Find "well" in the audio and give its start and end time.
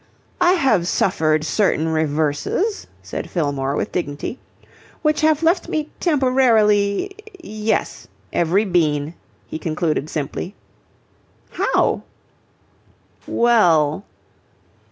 13.27-14.03